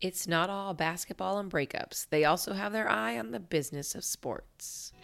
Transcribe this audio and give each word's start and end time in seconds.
It's 0.00 0.26
not 0.26 0.48
all 0.48 0.72
basketball 0.72 1.38
and 1.38 1.50
breakups. 1.50 2.08
They 2.08 2.24
also 2.24 2.54
have 2.54 2.72
their 2.72 2.88
eye 2.88 3.18
on 3.18 3.32
the 3.32 3.38
business 3.38 3.94
of 3.94 4.02
sports. 4.02 4.94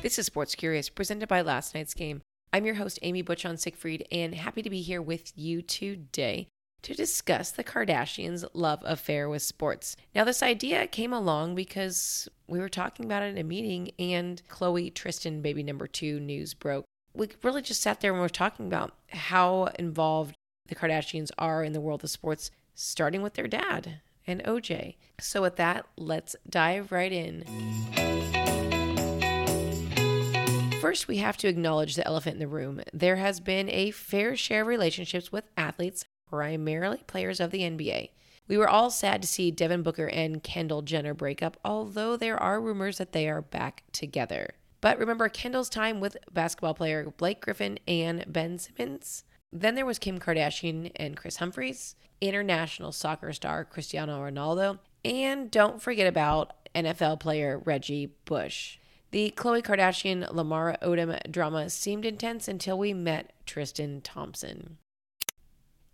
This 0.00 0.18
is 0.18 0.24
Sports 0.24 0.54
Curious, 0.54 0.88
presented 0.88 1.28
by 1.28 1.42
Last 1.42 1.74
Night's 1.74 1.92
Game. 1.92 2.22
I'm 2.54 2.64
your 2.64 2.76
host, 2.76 2.98
Amy 3.02 3.20
Butchon 3.20 3.58
Siegfried, 3.58 4.08
and 4.10 4.34
happy 4.34 4.62
to 4.62 4.70
be 4.70 4.80
here 4.80 5.02
with 5.02 5.30
you 5.36 5.60
today 5.60 6.48
to 6.80 6.94
discuss 6.94 7.50
the 7.50 7.64
Kardashians' 7.64 8.48
love 8.54 8.82
affair 8.86 9.28
with 9.28 9.42
sports. 9.42 9.94
Now, 10.14 10.24
this 10.24 10.42
idea 10.42 10.86
came 10.86 11.12
along 11.12 11.54
because 11.54 12.30
we 12.46 12.60
were 12.60 12.70
talking 12.70 13.04
about 13.04 13.22
it 13.22 13.26
in 13.26 13.36
a 13.36 13.44
meeting, 13.44 13.90
and 13.98 14.40
Khloe 14.48 14.94
Tristan, 14.94 15.42
baby 15.42 15.62
number 15.62 15.86
two, 15.86 16.18
news 16.18 16.54
broke. 16.54 16.86
We 17.12 17.28
really 17.42 17.60
just 17.60 17.82
sat 17.82 18.00
there 18.00 18.12
and 18.12 18.20
we 18.20 18.24
were 18.24 18.30
talking 18.30 18.66
about 18.66 18.94
how 19.10 19.64
involved 19.78 20.34
the 20.68 20.74
Kardashians 20.74 21.30
are 21.38 21.64
in 21.64 21.72
the 21.72 21.80
world 21.80 22.04
of 22.04 22.10
sports, 22.10 22.50
starting 22.74 23.22
with 23.22 23.34
their 23.34 23.48
dad 23.48 24.00
and 24.26 24.42
OJ. 24.44 24.96
So, 25.20 25.42
with 25.42 25.56
that, 25.56 25.86
let's 25.96 26.36
dive 26.48 26.92
right 26.92 27.12
in. 27.12 27.44
First, 30.80 31.08
we 31.08 31.16
have 31.16 31.36
to 31.38 31.48
acknowledge 31.48 31.96
the 31.96 32.06
elephant 32.06 32.34
in 32.34 32.40
the 32.40 32.46
room. 32.46 32.80
There 32.92 33.16
has 33.16 33.40
been 33.40 33.68
a 33.68 33.90
fair 33.90 34.36
share 34.36 34.62
of 34.62 34.68
relationships 34.68 35.32
with 35.32 35.44
athletes, 35.56 36.04
primarily 36.30 37.02
players 37.06 37.40
of 37.40 37.50
the 37.50 37.62
NBA. 37.62 38.10
We 38.46 38.56
were 38.56 38.68
all 38.68 38.90
sad 38.90 39.20
to 39.22 39.28
see 39.28 39.50
Devin 39.50 39.82
Booker 39.82 40.06
and 40.06 40.42
Kendall 40.42 40.82
Jenner 40.82 41.14
break 41.14 41.42
up, 41.42 41.58
although 41.64 42.16
there 42.16 42.40
are 42.42 42.60
rumors 42.60 42.98
that 42.98 43.12
they 43.12 43.28
are 43.28 43.42
back 43.42 43.82
together. 43.92 44.54
But 44.80 44.98
remember 44.98 45.28
Kendall's 45.28 45.68
time 45.68 46.00
with 46.00 46.16
basketball 46.32 46.74
player 46.74 47.12
Blake 47.16 47.40
Griffin 47.40 47.78
and 47.86 48.24
Ben 48.26 48.58
Simmons? 48.58 49.24
Then 49.52 49.74
there 49.74 49.86
was 49.86 49.98
Kim 49.98 50.18
Kardashian 50.18 50.92
and 50.96 51.16
Kris 51.16 51.36
Humphries, 51.36 51.96
international 52.20 52.92
soccer 52.92 53.32
star 53.32 53.64
Cristiano 53.64 54.20
Ronaldo, 54.20 54.78
and 55.04 55.50
don't 55.50 55.80
forget 55.80 56.06
about 56.06 56.52
NFL 56.74 57.20
player 57.20 57.58
Reggie 57.64 58.12
Bush. 58.24 58.78
The 59.10 59.32
Khloe 59.34 59.62
Kardashian 59.62 60.30
Lamar 60.34 60.76
Odom 60.82 61.18
drama 61.30 61.70
seemed 61.70 62.04
intense 62.04 62.46
until 62.46 62.78
we 62.78 62.92
met 62.92 63.32
Tristan 63.46 64.02
Thompson. 64.02 64.76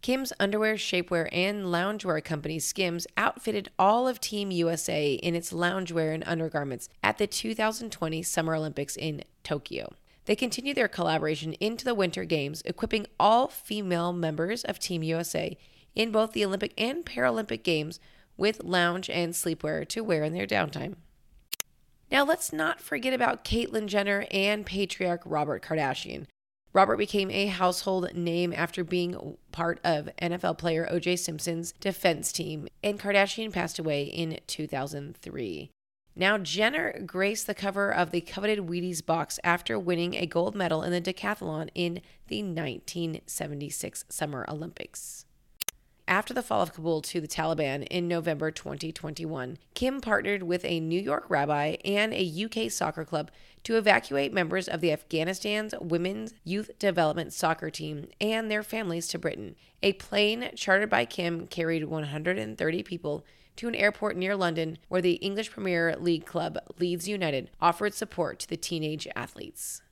Kim's 0.03 0.33
underwear, 0.39 0.75
shapewear, 0.75 1.29
and 1.33 1.67
loungewear 1.67 2.23
company 2.23 2.59
Skims 2.59 3.07
outfitted 3.17 3.71
all 3.79 4.07
of 4.07 4.21
Team 4.21 4.51
USA 4.51 5.15
in 5.15 5.35
its 5.35 5.53
loungewear 5.53 6.13
and 6.13 6.25
undergarments 6.27 6.91
at 7.03 7.17
the 7.17 7.27
2020 7.27 8.23
Summer 8.23 8.55
Olympics 8.57 8.97
in 8.97 9.23
Tokyo. 9.45 9.95
They 10.27 10.37
continue 10.37 10.75
their 10.75 10.89
collaboration 10.89 11.53
into 11.55 11.85
the 11.85 11.95
Winter 11.95 12.25
Games, 12.25 12.63
equipping 12.65 13.07
all 13.21 13.49
female 13.49 14.13
members 14.13 14.65
of 14.65 14.79
Team 14.79 15.03
USA 15.03 15.57
in 15.95 16.11
both 16.11 16.33
the 16.33 16.45
Olympic 16.45 16.73
and 16.79 17.05
Paralympic 17.05 17.63
Games 17.63 18.01
with 18.37 18.65
lounge 18.65 19.11
and 19.11 19.33
sleepwear 19.33 19.87
to 19.89 20.03
wear 20.03 20.25
in 20.25 20.33
their 20.33 20.47
downtime. 20.47 20.97
Now, 22.11 22.25
let's 22.25 22.53
not 22.53 22.81
forget 22.81 23.13
about 23.13 23.45
Caitlyn 23.45 23.87
Jenner 23.87 24.27
and 24.31 24.67
patriarch 24.67 25.23
Robert 25.25 25.63
Kardashian. 25.63 26.27
Robert 26.73 26.97
became 26.97 27.31
a 27.31 27.47
household 27.47 28.13
name 28.15 28.53
after 28.53 28.83
being 28.83 29.37
part 29.53 29.79
of 29.85 30.09
NFL 30.21 30.59
player 30.59 30.89
OJ 30.91 31.19
Simpson's 31.19 31.73
defense 31.81 32.33
team, 32.33 32.67
and 32.83 32.99
Kardashian 32.99 33.53
passed 33.53 33.79
away 33.79 34.05
in 34.05 34.41
2003. 34.47 35.71
Now, 36.17 36.39
Jenner 36.39 37.01
graced 37.05 37.47
the 37.47 37.55
cover 37.55 37.93
of 37.93 38.13
the 38.13 38.21
coveted 38.21 38.61
Wheaties 38.61 39.05
box 39.05 39.41
after 39.43 39.79
winning 39.79 40.15
a 40.15 40.27
gold 40.27 40.55
medal 40.55 40.83
in 40.83 40.93
the 40.93 41.01
decathlon 41.01 41.71
in 41.75 42.01
the 42.29 42.43
1976 42.43 44.05
Summer 44.09 44.47
Olympics. 44.49 45.27
After 46.07 46.35
the 46.35 46.43
fall 46.43 46.61
of 46.61 46.75
Kabul 46.75 47.01
to 47.01 47.21
the 47.21 47.27
Taliban 47.27 47.87
in 47.89 48.07
November 48.07 48.51
2021, 48.51 49.57
Kim 49.73 50.03
partnered 50.03 50.43
with 50.43 50.63
a 50.67 50.79
New 50.79 51.01
York 51.01 51.25
rabbi 51.29 51.77
and 51.83 52.13
a 52.13 52.45
UK 52.45 52.71
soccer 52.71 53.07
club 53.07 53.31
to 53.65 53.77
evacuate 53.77 54.33
members 54.33 54.69
of 54.69 54.83
the 54.83 54.93
Afghanistan's 54.93 55.75
women's 55.81 56.35
youth 56.45 56.71
development 56.79 57.33
soccer 57.33 57.71
team 57.71 58.07
and 58.21 58.51
their 58.51 58.63
families 58.63 59.09
to 59.09 59.19
Britain. 59.19 59.57
A 59.83 59.95
plane 59.95 60.51
chartered 60.55 60.91
by 60.91 61.07
Kim 61.07 61.47
carried 61.47 61.85
130 61.85 62.83
people 62.83 63.25
to 63.57 63.69
an 63.69 63.75
airport 63.75 64.17
near 64.17 64.37
London 64.37 64.79
where 64.89 65.03
the 65.03 65.15
English 65.15 65.51
Premier 65.51 65.97
League 65.99 66.27
club 66.27 66.59
Leeds 66.79 67.09
United 67.09 67.51
offered 67.61 67.95
support 67.95 68.39
to 68.41 68.49
the 68.49 68.57
teenage 68.57 69.09
athletes. 69.15 69.83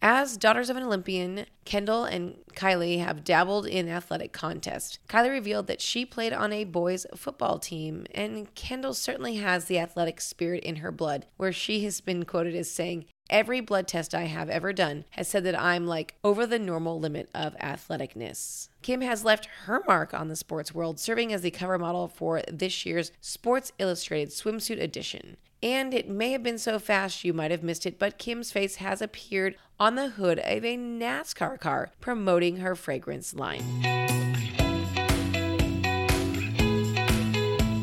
As 0.00 0.36
daughters 0.36 0.70
of 0.70 0.76
an 0.76 0.84
Olympian, 0.84 1.46
Kendall 1.64 2.04
and 2.04 2.36
Kylie 2.54 3.00
have 3.00 3.24
dabbled 3.24 3.66
in 3.66 3.88
athletic 3.88 4.32
contests. 4.32 4.98
Kylie 5.08 5.30
revealed 5.30 5.66
that 5.66 5.80
she 5.80 6.06
played 6.06 6.32
on 6.32 6.52
a 6.52 6.64
boys' 6.64 7.04
football 7.16 7.58
team, 7.58 8.06
and 8.14 8.54
Kendall 8.54 8.94
certainly 8.94 9.36
has 9.36 9.64
the 9.64 9.78
athletic 9.78 10.20
spirit 10.20 10.62
in 10.62 10.76
her 10.76 10.92
blood, 10.92 11.26
where 11.36 11.52
she 11.52 11.84
has 11.84 12.00
been 12.00 12.24
quoted 12.24 12.54
as 12.54 12.70
saying, 12.70 13.06
Every 13.28 13.60
blood 13.60 13.86
test 13.86 14.14
I 14.14 14.22
have 14.22 14.48
ever 14.48 14.72
done 14.72 15.04
has 15.10 15.28
said 15.28 15.44
that 15.44 15.58
I'm 15.58 15.86
like 15.86 16.14
over 16.24 16.46
the 16.46 16.58
normal 16.58 16.98
limit 16.98 17.28
of 17.34 17.54
athleticness. 17.58 18.68
Kim 18.80 19.02
has 19.02 19.24
left 19.24 19.46
her 19.64 19.82
mark 19.86 20.14
on 20.14 20.28
the 20.28 20.36
sports 20.36 20.72
world, 20.72 20.98
serving 20.98 21.32
as 21.32 21.42
the 21.42 21.50
cover 21.50 21.78
model 21.78 22.08
for 22.08 22.40
this 22.50 22.86
year's 22.86 23.12
Sports 23.20 23.72
Illustrated 23.78 24.30
swimsuit 24.30 24.80
edition. 24.80 25.36
And 25.62 25.92
it 25.92 26.08
may 26.08 26.30
have 26.32 26.42
been 26.42 26.58
so 26.58 26.78
fast 26.78 27.24
you 27.24 27.32
might 27.32 27.50
have 27.50 27.62
missed 27.62 27.84
it, 27.84 27.98
but 27.98 28.18
Kim's 28.18 28.52
face 28.52 28.76
has 28.76 29.02
appeared 29.02 29.56
on 29.80 29.96
the 29.96 30.10
hood 30.10 30.38
of 30.38 30.64
a 30.64 30.76
NASCAR 30.76 31.58
car 31.58 31.90
promoting 32.00 32.58
her 32.58 32.76
fragrance 32.76 33.34
line. 33.34 33.64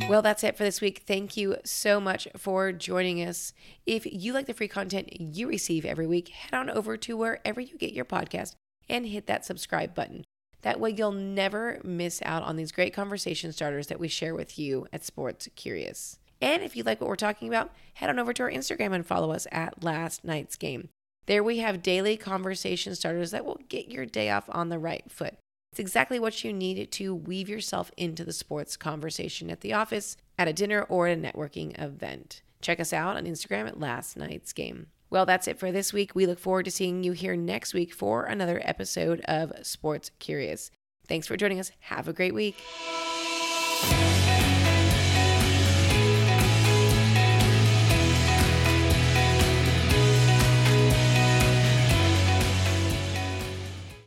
Well, 0.07 0.21
that's 0.21 0.43
it 0.43 0.55
for 0.55 0.63
this 0.63 0.81
week. 0.81 1.03
Thank 1.07 1.35
you 1.35 1.57
so 1.65 1.99
much 1.99 2.27
for 2.37 2.71
joining 2.71 3.21
us. 3.23 3.53
If 3.85 4.05
you 4.05 4.33
like 4.33 4.45
the 4.45 4.53
free 4.53 4.67
content 4.67 5.19
you 5.19 5.47
receive 5.47 5.83
every 5.83 6.05
week, 6.05 6.29
head 6.29 6.53
on 6.53 6.69
over 6.69 6.95
to 6.95 7.17
wherever 7.17 7.59
you 7.59 7.75
get 7.77 7.91
your 7.91 8.05
podcast 8.05 8.53
and 8.87 9.07
hit 9.07 9.25
that 9.25 9.45
subscribe 9.45 9.95
button. 9.95 10.23
That 10.61 10.79
way, 10.79 10.91
you'll 10.91 11.11
never 11.11 11.81
miss 11.83 12.21
out 12.23 12.43
on 12.43 12.55
these 12.55 12.71
great 12.71 12.93
conversation 12.93 13.51
starters 13.51 13.87
that 13.87 13.99
we 13.99 14.07
share 14.07 14.35
with 14.35 14.59
you 14.59 14.87
at 14.93 15.03
Sports 15.03 15.49
Curious. 15.55 16.19
And 16.41 16.63
if 16.63 16.75
you 16.75 16.83
like 16.83 17.01
what 17.01 17.09
we're 17.09 17.15
talking 17.15 17.47
about, 17.47 17.71
head 17.95 18.09
on 18.09 18.19
over 18.19 18.33
to 18.33 18.43
our 18.43 18.51
Instagram 18.51 18.93
and 18.93 19.05
follow 19.05 19.31
us 19.31 19.47
at 19.51 19.83
Last 19.83 20.23
Night's 20.23 20.55
Game. 20.55 20.89
There 21.27 21.43
we 21.43 21.59
have 21.59 21.81
daily 21.81 22.17
conversation 22.17 22.93
starters 22.95 23.31
that 23.31 23.45
will 23.45 23.59
get 23.67 23.89
your 23.89 24.05
day 24.05 24.29
off 24.29 24.45
on 24.49 24.69
the 24.69 24.79
right 24.79 25.09
foot. 25.09 25.35
It's 25.71 25.79
exactly 25.79 26.19
what 26.19 26.43
you 26.43 26.53
need 26.53 26.91
to 26.91 27.15
weave 27.15 27.49
yourself 27.49 27.91
into 27.97 28.23
the 28.23 28.31
sports 28.31 28.77
conversation 28.77 29.49
at 29.49 29.61
the 29.61 29.73
office, 29.73 30.15
at 30.37 30.47
a 30.47 30.53
dinner, 30.53 30.83
or 30.83 31.07
at 31.07 31.17
a 31.17 31.21
networking 31.21 31.77
event. 31.81 32.41
Check 32.61 32.79
us 32.79 32.93
out 32.93 33.17
on 33.17 33.25
Instagram 33.25 33.67
at 33.67 33.79
Last 33.79 34.15
Night's 34.15 34.53
Game. 34.53 34.87
Well, 35.09 35.25
that's 35.25 35.47
it 35.47 35.59
for 35.59 35.71
this 35.71 35.91
week. 35.91 36.15
We 36.15 36.25
look 36.25 36.39
forward 36.39 36.65
to 36.65 36.71
seeing 36.71 37.03
you 37.03 37.11
here 37.11 37.35
next 37.35 37.73
week 37.73 37.93
for 37.93 38.23
another 38.23 38.61
episode 38.63 39.21
of 39.25 39.51
Sports 39.63 40.11
Curious. 40.19 40.71
Thanks 41.07 41.27
for 41.27 41.37
joining 41.37 41.59
us. 41.59 41.71
Have 41.81 42.07
a 42.07 42.13
great 42.13 42.33
week. 42.33 42.55